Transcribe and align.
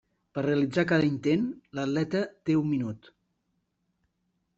Per 0.35 0.43
realitzar 0.43 0.83
cada 0.91 1.09
intent 1.09 1.43
l'atleta 1.79 2.21
té 2.49 2.57
un 2.61 2.67
minut. 2.71 3.13